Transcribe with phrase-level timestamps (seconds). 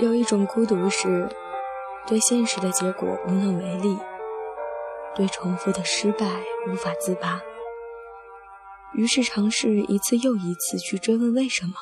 [0.00, 1.28] 有一种孤独是
[2.06, 3.98] 对现实的结果无能为力，
[5.14, 6.26] 对重复的失败
[6.68, 7.42] 无法自拔，
[8.94, 11.74] 于是尝试一次又一次去追问为什么。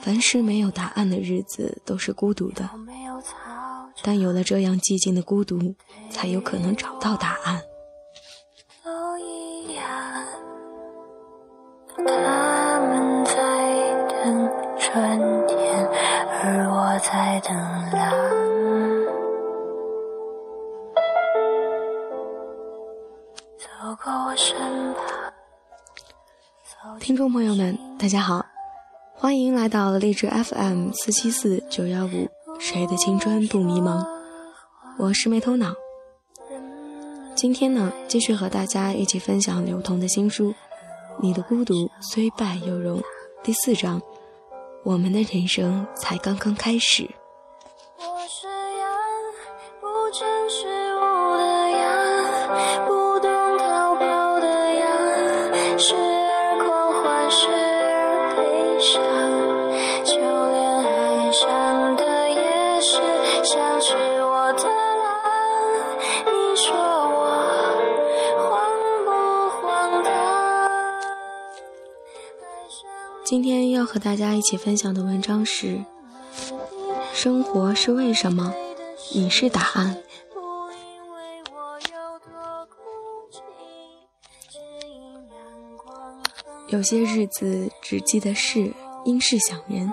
[0.00, 2.70] 凡是没有答案的日子都是孤独的，
[4.02, 5.74] 但有了这样寂静的孤独，
[6.10, 7.60] 才有可能找到答案。
[11.94, 13.32] 他们在
[14.08, 15.89] 等春天，
[16.42, 18.10] 而我在等蓝。
[23.58, 23.66] 走
[24.02, 24.56] 过我身
[24.94, 25.04] 旁。
[26.98, 28.46] 听众朋友们，大家好。
[29.14, 32.26] 欢迎来到励志 FM 四七四九幺五，
[32.58, 34.02] 谁的青春不迷茫？
[34.96, 35.74] 我是没头脑。
[37.34, 40.52] 今天呢，继续和大家一起分享刘同的新书
[41.20, 42.98] 《你的孤独虽败犹荣》
[43.42, 44.00] 第四章。
[44.82, 47.19] 我们的人生才刚刚开始。
[73.30, 75.84] 今天要和大家一起分享的文章是：
[77.14, 78.52] 生活是为什么？
[79.14, 79.96] 你是答案。
[86.70, 89.88] 有些日子只记得事，因事想人；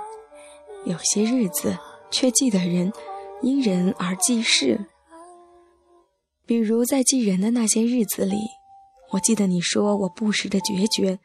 [0.85, 1.77] 有些日子
[2.09, 2.91] 却记得人，
[3.43, 4.87] 因人而记事。
[6.47, 8.35] 比如在记人的那些日子里，
[9.11, 11.19] 我记得你说我不时的决绝。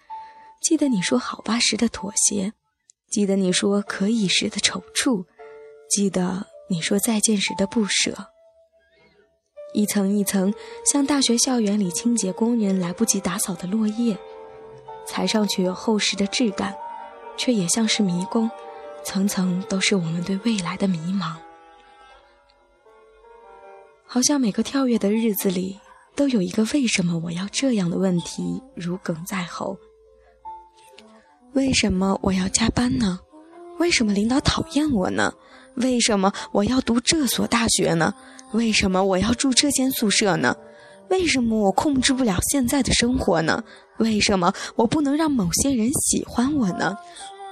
[0.63, 2.53] 记得你说好吧时的妥协，
[3.11, 5.25] 记得你说可以时的踌躇，
[5.91, 8.29] 记得你说再见时的不舍。
[9.75, 14.17] 一层一层，像大学校园里清洁工人来不及打扫的落叶，
[15.05, 16.77] 踩上去有厚实的质感，
[17.37, 18.49] 却也像是迷宫，
[19.05, 21.35] 层层都是我们对未来的迷茫。
[24.07, 25.81] 好像每个跳跃的日子里，
[26.15, 29.77] 都有一个为什么我要这样的问题如鲠在喉。
[31.55, 33.19] 为什么我要加班呢？
[33.79, 35.33] 为什么领导讨厌我呢？
[35.77, 38.15] 为什么我要读这所大学呢？
[38.53, 40.57] 为什么我要住这间宿舍呢？
[41.09, 43.63] 为什么我控制不了现在的生活呢？
[43.99, 46.97] 为什么我不能让某些人喜欢我呢？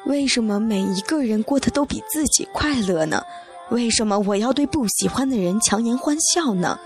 [0.06, 3.22] 为什么每一个人过得都比自己快乐呢？
[3.70, 6.78] 为什么我要对不喜欢的人强颜欢笑呢？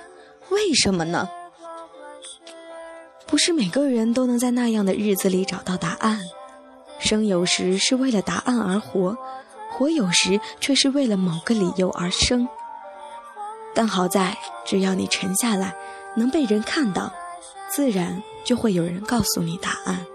[0.51, 1.29] 为什么呢？
[3.27, 6.21] 不是每个人都能在那样的日子里找到答案。
[6.99, 9.17] 生有时是为了答案而活，
[9.71, 12.49] 活有时却是为了某个理由而生。
[13.75, 15.75] 但好在，只要你沉下来，
[16.17, 17.13] 能被人看到，
[17.69, 20.07] 自然就会有人告诉你答案。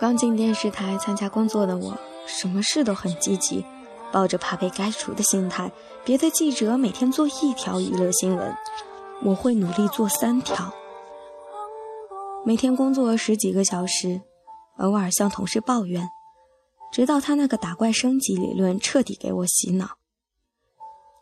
[0.00, 3.64] 刚进电视台参加工作的我，什么事都很积极，
[4.12, 5.70] 抱着怕被开除的心态。
[6.04, 8.54] 别的记者每天做一条娱乐新闻。
[9.24, 10.72] 我会努力做三条，
[12.46, 14.22] 每天工作十几个小时，
[14.76, 16.08] 偶尔向同事抱怨，
[16.92, 19.98] 直到他那个打怪升级理论彻底给我洗脑。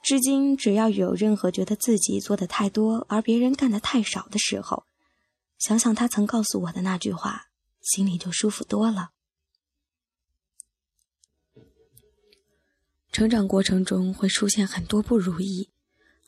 [0.03, 4.85] 至今，只要有任何觉得自己做的太多而别人干的太少的时候，
[5.59, 7.47] 想想他曾告诉我的那句话，
[7.81, 9.11] 心里就舒服多了。
[13.11, 15.71] 成长过程中会出现很多不如意。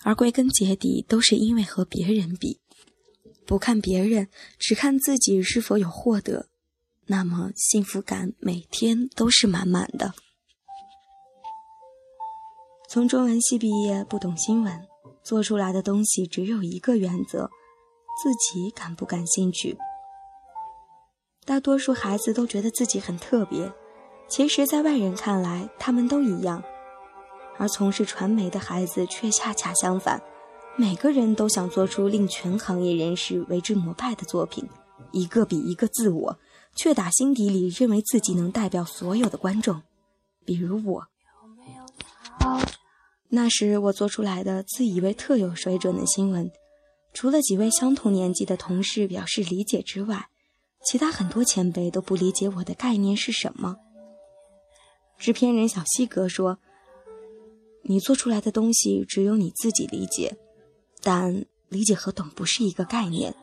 [0.05, 2.61] 而归根结底，都是因为和别人比，
[3.45, 4.29] 不看别人，
[4.59, 6.47] 只看自己是否有获得，
[7.07, 10.15] 那么幸福感每天都是满满的。
[12.89, 14.87] 从中文系毕业，不懂新闻，
[15.23, 17.51] 做出来的东西只有一个原则：
[18.23, 19.77] 自己感不感兴趣。
[21.45, 23.73] 大多数孩子都觉得自己很特别，
[24.29, 26.63] 其实，在外人看来，他们都一样。
[27.59, 30.23] 而从事传媒的孩子却恰恰相反，
[30.77, 34.65] 每个人都想做出令全行业人士为之膜拜的作品，
[35.11, 36.39] 一个比一个自我，
[36.77, 39.83] 却打心底里认为自己能代表所有的观众，
[40.47, 41.09] 比如我。
[43.31, 46.49] 那时我做出来的自以为特有水准的新闻，
[47.13, 50.29] 除了几位相同年纪的同事表示理解之外，
[50.87, 53.77] 其他很多前辈都不理解我的概念是什么。
[55.19, 56.61] 制片人小西格说。
[57.91, 60.37] 你做出来的东西只有你自己理解，
[61.03, 63.35] 但理解和懂不是一个概念。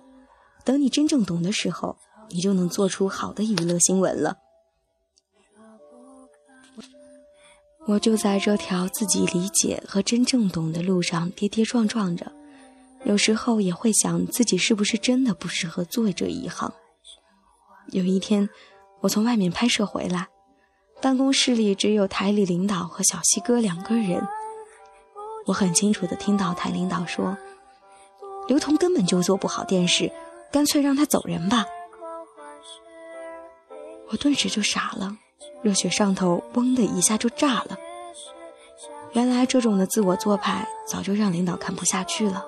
[0.63, 1.97] 等你真正懂的时候，
[2.29, 4.37] 你就能做出好的娱乐新闻了。
[7.87, 12.31] 我就在这条自己理解和真正懂的路上跌跌撞撞着，
[13.03, 16.71] 有时候也会想自己是不是真的不适合做这一行。
[17.89, 18.47] 有一天，
[19.01, 20.27] 我从外面拍摄回来，
[21.05, 24.27] 办公室里只有台里领导和小西哥两个人。
[25.45, 27.37] 我很清楚地听到台领导说
[28.49, 30.11] ：“刘同根本就做不好电视，
[30.51, 31.67] 干脆让他走人吧。”
[34.09, 35.15] 我顿时就傻了。
[35.61, 37.77] 热血上头，嗡的一下就炸了。
[39.13, 42.43] 原来这种的自我做派，早就让领导看不下去了。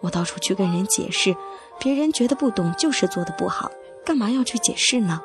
[0.00, 1.34] 我到处去跟人解释，
[1.80, 3.68] 别人觉得不懂就是做的不好，
[4.06, 5.20] 干嘛要去解释呢？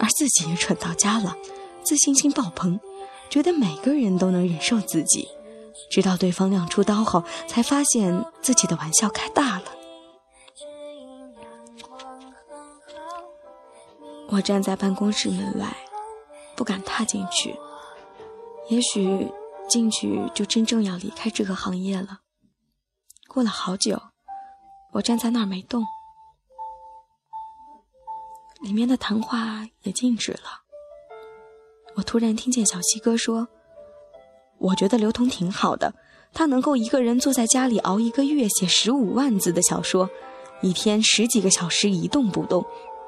[0.00, 1.36] 而自己也蠢到家了，
[1.84, 2.80] 自信心爆棚，
[3.28, 5.28] 觉得每个人都能忍受自己。
[5.90, 9.64] 直到对方亮出刀后，才发现自己的玩笑开大了。
[14.28, 15.76] 我站在办公室门外。
[16.56, 17.58] 不敢踏进去，
[18.68, 19.28] 也许
[19.68, 22.20] 进去就真正要离开这个行业了。
[23.26, 24.00] 过了好久，
[24.92, 25.82] 我站在那儿没动，
[28.62, 30.63] 里面的谈话也静止了。
[31.94, 33.48] 我突然听见小西哥说
[34.58, 35.94] ：“我觉得刘同挺好的，
[36.32, 40.10] 他能够一个人坐在家里熬一个月写十五万字的小说，
[40.60, 42.64] 一天十几个小时一动不动，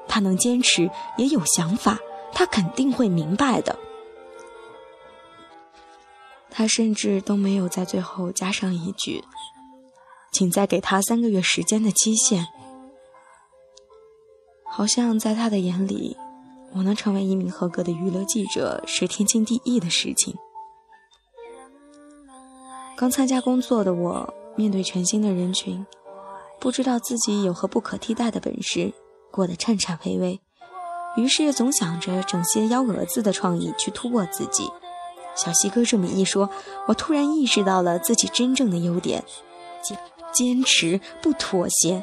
[0.07, 1.99] 他能坚持，也有想法。”
[2.33, 3.79] 他肯定会明白的。
[6.51, 9.25] 他甚至都没有在最后加上一句
[10.33, 12.47] ：“请再给他三个月时间的期限。”
[14.69, 16.15] 好像在他的眼里，
[16.77, 20.35] 我能成为一名合格的娱乐记者是天经地义的事情。
[22.97, 25.87] 刚参加工作的我，面对全新的人群，
[26.61, 28.93] 不知道自己有何不可替代的本事，
[29.31, 30.41] 过得颤颤巍巍。
[31.17, 34.71] 于是总想着整些幺蛾子的创意去突破自己。
[35.35, 36.51] 小西哥这么一说，
[36.89, 39.25] 我突然意识到了自己真正的优点：
[39.83, 39.99] 坚
[40.33, 42.03] 坚持不妥协，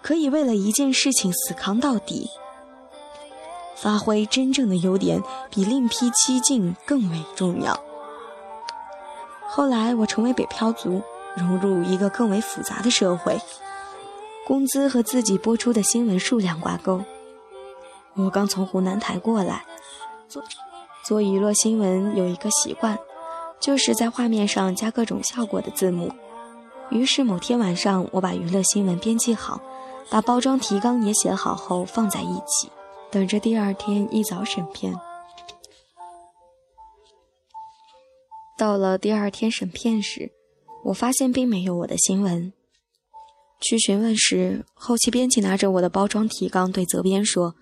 [0.00, 2.28] 可以为了一件事情死扛到底。
[3.82, 5.20] 发挥真正的优点，
[5.50, 7.76] 比另辟蹊径更为重要。
[9.48, 11.02] 后来我成为北漂族，
[11.36, 13.40] 融入一个更为复杂的社会，
[14.46, 17.02] 工资和自己播出的新闻数量挂钩。
[18.14, 19.64] 我刚从湖南台过来，
[20.28, 20.44] 做
[21.04, 22.96] 做娱乐新闻有一个习惯，
[23.58, 26.12] 就是在画面上加各种效果的字幕。
[26.90, 29.60] 于是某天晚上，我把娱乐新闻编辑好，
[30.08, 32.70] 把包装提纲也写好后放在一起，
[33.12, 34.98] 等着第二天一早审片。
[38.56, 40.32] 到了第二天审片时，
[40.86, 42.54] 我发现并没有我的新闻。
[43.60, 47.54] 去询问时，后期编辑拿着我的包装提纲对责编说。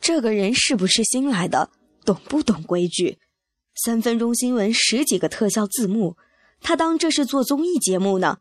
[0.00, 1.70] 这个人是不是新来的？
[2.04, 3.20] 懂不懂规矩？
[3.76, 6.16] 三分钟新闻十几个特效字幕，
[6.60, 8.38] 他当这是做综艺节目呢？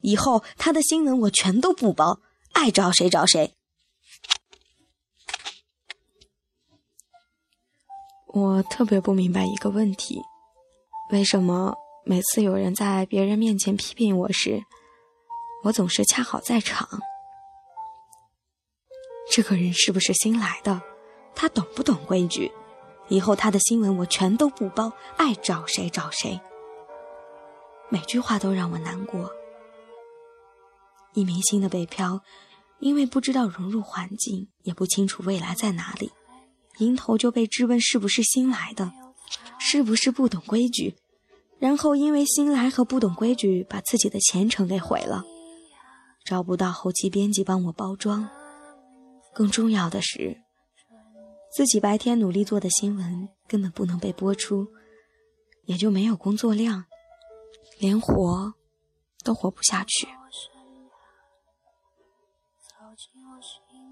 [0.00, 2.20] 以后他的新闻我全都不包，
[2.52, 3.52] 爱找谁找谁。
[8.34, 10.22] 我特别不明白一个问题：
[11.10, 11.74] 为什么
[12.06, 14.62] 每次有人在别人面前批评我时，
[15.64, 16.88] 我总是恰好在场？
[19.30, 20.80] 这个人是不是新来的？
[21.34, 22.50] 他懂不懂规矩？
[23.08, 26.40] 以后他的新闻我全都不包，爱找谁找谁。
[27.90, 29.30] 每句话都让我难过。
[31.12, 32.22] 一名新的北漂，
[32.78, 36.10] 因为不知道融入环境，也不清楚未来在哪里，
[36.82, 38.92] 迎头就被质问是不是新来的，
[39.58, 40.96] 是不是不懂规矩，
[41.58, 45.24] 然后因为新来和不懂规矩，把自己的前程给毁了，
[46.24, 48.28] 找不到后期编辑帮我包装。
[49.34, 50.38] 更重要的是。
[51.54, 54.68] 自己白天努力做的新闻根本不能被播出，
[55.66, 56.86] 也就没有工作量，
[57.78, 58.54] 连活
[59.22, 60.08] 都活不下去。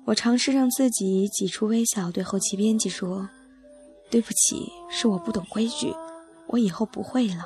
[0.07, 3.28] 我尝试让自己挤出微笑，对后期编辑说
[4.11, 5.95] ：“对不起，是我不懂规矩，
[6.49, 7.45] 我以后不会了。”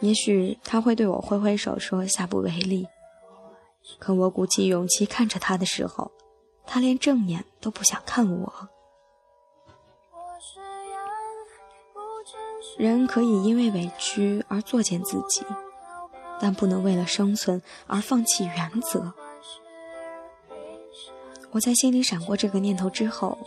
[0.00, 2.86] 也许他会对我挥挥手说下不为例，
[3.98, 6.10] 可我鼓起勇气看着他的时候。
[6.68, 8.68] 他连正眼都不想看我。
[12.76, 15.46] 人可以因为委屈而作践自己，
[16.40, 19.14] 但不能为了生存而放弃原则。
[21.52, 23.38] 我在心里闪过这个念头之后，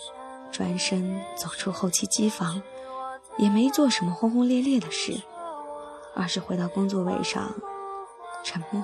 [0.51, 2.61] 转身走出后期机房，
[3.37, 5.21] 也没做什么轰轰烈烈的事，
[6.15, 7.53] 而是回到工作位上，
[8.43, 8.83] 沉默。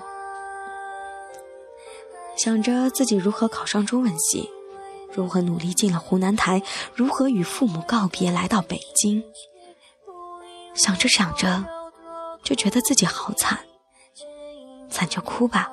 [2.37, 4.51] 想着自己如何考上中文系，
[5.11, 6.61] 如何努力进了湖南台，
[6.93, 9.23] 如何与父母告别来到北京。
[10.75, 11.65] 想着想着，
[12.43, 13.59] 就觉得自己好惨，
[14.89, 15.71] 惨就哭吧，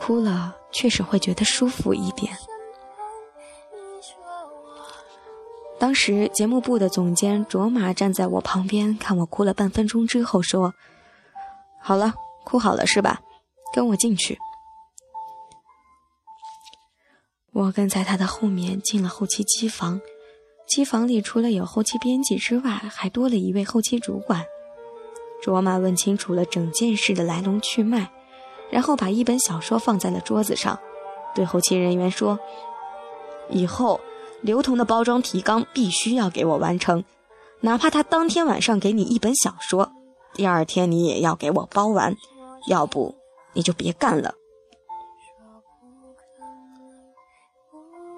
[0.00, 2.34] 哭了确实会觉得舒服一点。
[5.78, 10.74] 当时节目部的总监卓玛站在我旁边，看我哭了半分钟之后说
[11.82, 12.14] ：“好了，
[12.44, 13.20] 哭好了是吧？
[13.74, 14.38] 跟我进去。”
[17.52, 20.00] 我跟在他的后面进了后期机房，
[20.66, 24.44] 机房里除了有后期编辑之外，还多了一位后期主管。
[25.42, 28.10] 卓玛问清楚了整件事的来龙去脉，
[28.70, 30.78] 然后把一本小说放在了桌子上，
[31.34, 32.38] 对后期人员说
[33.50, 34.00] ：“以后
[34.40, 37.04] 刘同的包装提纲必须要给我完成，
[37.60, 39.92] 哪怕他当天晚上给你一本小说，
[40.34, 42.14] 第二天你也要给我包完，
[42.68, 43.14] 要不
[43.52, 44.34] 你就别干了。”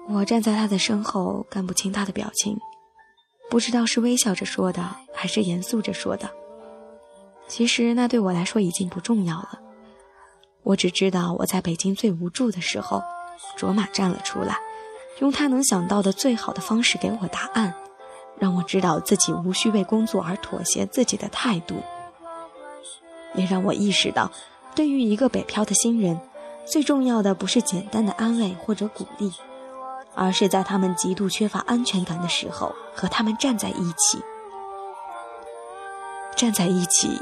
[0.09, 2.59] 我站在他的身后，看不清他的表情，
[3.49, 6.29] 不知道是微笑着说的，还是严肃着说的。
[7.47, 9.59] 其实那对我来说已经不重要了。
[10.63, 13.03] 我只知道我在北京最无助的时候，
[13.57, 14.57] 卓玛站了出来，
[15.19, 17.73] 用他能想到的最好的方式给我答案，
[18.37, 21.75] 让我知道自己无需为工作而妥协自己的态度，
[23.35, 24.31] 也让我意识到，
[24.73, 26.19] 对于一个北漂的新人，
[26.65, 29.31] 最重要的不是简单的安慰或者鼓励。
[30.15, 34.21] 而是在他们极度缺乏安全感的时候，和他们站在一起。
[36.35, 37.19] 站在一起，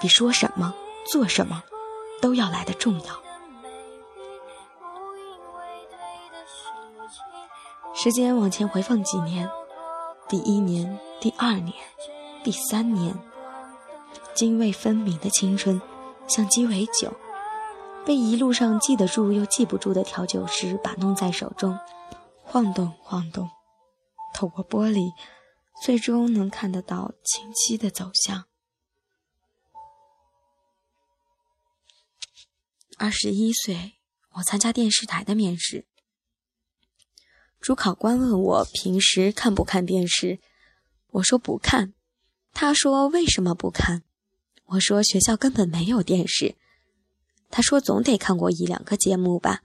[0.00, 0.72] 比说什么、
[1.04, 1.64] 做什么
[2.22, 3.22] 都要来的重要。
[7.94, 9.50] 时间往前回放几年，
[10.28, 11.74] 第一年、第二年、
[12.42, 13.14] 第三年，
[14.34, 15.80] 泾渭分明的青春，
[16.26, 17.12] 像鸡尾酒，
[18.06, 21.78] 被一路上记得住又记不住的调酒师把弄在手中。
[22.44, 23.48] 晃动，晃动，
[24.34, 25.10] 透过玻璃，
[25.84, 28.44] 最终能看得到清晰的走向。
[32.98, 33.94] 二十一岁，
[34.34, 35.86] 我参加电视台的面试。
[37.60, 40.40] 主考官问我平时看不看电视，
[41.10, 41.94] 我说不看。
[42.52, 44.02] 他说为什么不看？
[44.66, 46.54] 我说学校根本没有电视。
[47.50, 49.62] 他说总得看过一两个节目吧。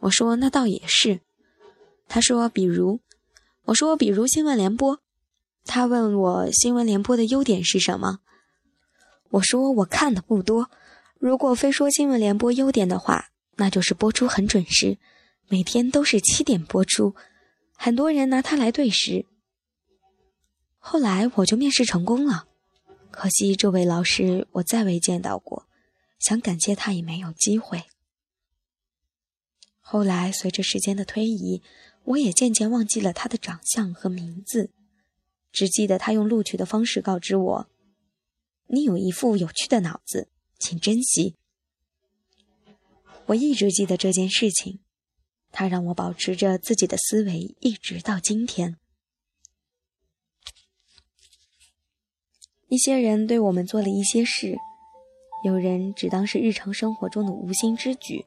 [0.00, 1.20] 我说那倒也是。
[2.08, 3.00] 他说：“比如，
[3.64, 5.00] 我说比如新闻联播。”
[5.64, 8.18] 他问我新闻联播的优点是什么？
[9.30, 10.70] 我说我看的不多。
[11.24, 14.98] 如果非说新闻联播优点的话，那就是播出很准时，
[15.48, 17.14] 每天都是七点播出，
[17.72, 19.24] 很多人拿它来对时。
[20.76, 22.46] 后来我就面试成功了，
[23.10, 25.66] 可惜这位老师我再未见到过，
[26.18, 27.84] 想感谢他也没有机会。
[29.80, 31.62] 后来随着时间的推移。
[32.04, 34.68] 我也渐渐忘记了他的长相和名字，
[35.50, 37.70] 只记得他用录取的方式告知我
[38.68, 40.28] ：“你有一副有趣的脑子，
[40.64, 41.36] 请珍惜。”
[43.28, 44.80] 我一直记得这件事情，
[45.52, 48.76] 它让我保持着自己的思维，一直到今天。
[52.68, 54.56] 一些人对我们做了一些事，
[55.44, 58.26] 有人只当是日常生活中的无心之举，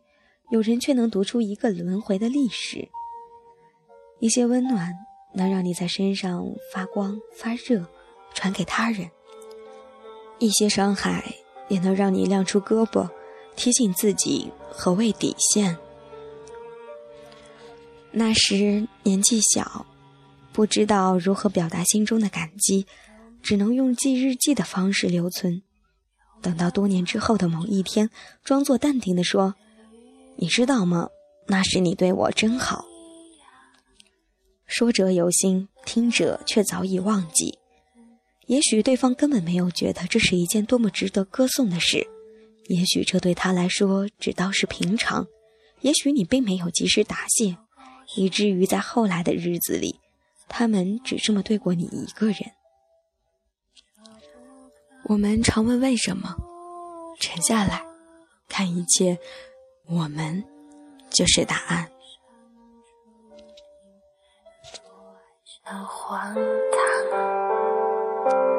[0.51, 2.87] 有人却能读出一个轮回的历史。
[4.19, 4.95] 一些温暖
[5.33, 7.85] 能让你在身上发光发热，
[8.33, 9.09] 传给他人；
[10.39, 11.35] 一些伤害
[11.67, 13.09] 也能让你亮出胳膊，
[13.55, 15.77] 提醒自己何谓底线。
[18.11, 19.85] 那时年纪小，
[20.51, 22.87] 不知道如何表达心中的感激，
[23.43, 25.61] 只能用记日记的方式留存。
[26.41, 28.09] 等到多年之后的某一天，
[28.43, 29.55] 装作淡定地说
[30.37, 31.09] ：“你知道吗？
[31.47, 32.85] 那时你对我真好。”
[34.65, 37.57] 说者有心，听者却早已忘记。
[38.47, 42.07] 也许对方根本没有觉得这是一件多么值得歌颂的事，
[42.67, 45.27] 也许这对他来说只当是平常，
[45.81, 47.57] 也许你并没有及时答谢，
[48.15, 49.99] 以至于在后来的日子里，
[50.47, 52.37] 他们只这么对过你一个人。
[55.03, 56.35] 我们常问为什么，
[57.19, 57.85] 沉下来，
[58.47, 59.17] 看一切，
[59.87, 60.43] 我们
[61.09, 61.89] 就是答案。
[65.85, 67.56] 荒唐。
[68.29, 68.56] 我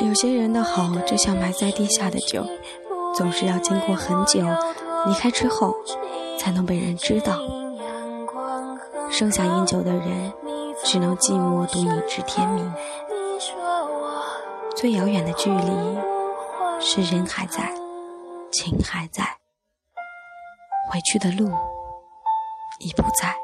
[0.00, 2.46] 有些人的好就像埋在地下的酒，
[3.14, 4.40] 总是要经过很久，
[5.06, 5.74] 离开之后
[6.38, 7.38] 才能被人知道。
[9.10, 10.32] 剩下饮酒的人，
[10.84, 12.72] 只能寂寞独饮至天明。
[14.76, 15.98] 最遥远的距离，
[16.80, 17.74] 是人还在，
[18.52, 19.24] 情还在，
[20.90, 21.50] 回去的路
[22.78, 23.34] 已不在。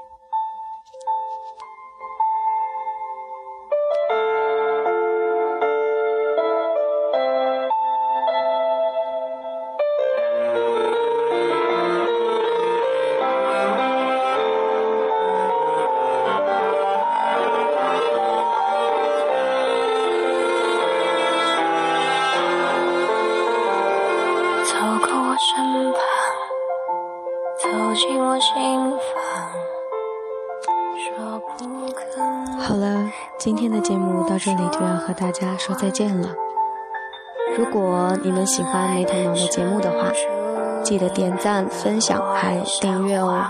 [34.44, 36.28] 这里就要和大家说再见了。
[37.56, 40.12] 如果你们喜欢没头脑的节目的话，
[40.82, 43.42] 记得点赞、分享还有订阅哦。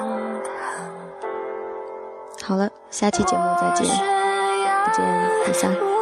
[2.44, 3.84] 好了，下期节目再见，
[4.84, 5.04] 不见
[5.44, 5.93] 不散。